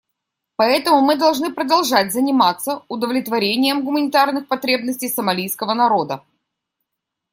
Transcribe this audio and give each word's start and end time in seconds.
Поэтому 0.55 0.99
мы 1.01 1.15
должны 1.15 1.53
продолжать 1.53 2.11
заниматься 2.11 2.83
удовлетворением 2.87 3.85
гуманитарных 3.85 4.47
потребностей 4.47 5.09
сомалийского 5.09 5.75
народа. 5.75 6.23